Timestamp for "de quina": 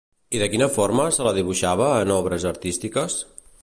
0.43-0.67